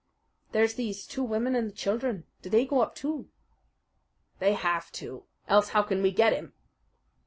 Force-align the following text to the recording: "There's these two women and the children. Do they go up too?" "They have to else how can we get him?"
"There's 0.51 0.73
these 0.73 1.05
two 1.05 1.21
women 1.23 1.53
and 1.55 1.67
the 1.69 1.75
children. 1.75 2.25
Do 2.41 2.49
they 2.49 2.65
go 2.65 2.81
up 2.81 2.95
too?" 2.95 3.29
"They 4.39 4.53
have 4.55 4.91
to 4.93 5.27
else 5.47 5.69
how 5.69 5.83
can 5.83 6.01
we 6.01 6.11
get 6.11 6.33
him?" 6.33 6.53